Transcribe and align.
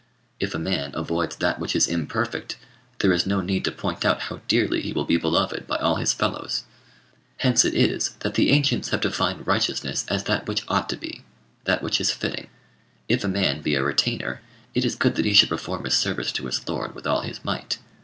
If 0.39 0.55
a 0.55 0.57
man 0.57 0.93
avoids 0.95 1.35
that 1.35 1.59
which 1.59 1.75
is 1.75 1.85
imperfect, 1.87 2.57
there 3.01 3.13
is 3.13 3.27
no 3.27 3.39
need 3.39 3.63
to 3.65 3.71
point 3.71 4.03
out 4.03 4.19
how 4.21 4.41
dearly 4.47 4.81
he 4.81 4.93
will 4.93 5.05
be 5.05 5.15
beloved 5.15 5.67
by 5.67 5.75
all 5.75 5.97
his 5.97 6.11
fellows. 6.11 6.63
Hence 7.37 7.63
it 7.63 7.75
is 7.75 8.15
that 8.21 8.33
the 8.33 8.49
ancients 8.49 8.89
have 8.89 9.01
defined 9.01 9.45
righteousness 9.45 10.03
as 10.09 10.23
that 10.23 10.47
which 10.47 10.63
ought 10.67 10.89
to 10.89 10.97
be 10.97 11.23
that 11.65 11.83
which 11.83 12.01
is 12.01 12.09
fitting. 12.09 12.47
If 13.07 13.23
a 13.23 13.27
man 13.27 13.61
be 13.61 13.75
a 13.75 13.83
retainer, 13.83 14.41
it 14.73 14.85
is 14.85 14.95
good 14.95 15.13
that 15.17 15.25
he 15.25 15.35
should 15.35 15.49
perform 15.49 15.83
his 15.85 15.93
service 15.93 16.31
to 16.31 16.47
his 16.47 16.67
lord 16.67 16.95
with 16.95 17.05
all 17.05 17.21
his 17.21 17.45
might. 17.45 17.77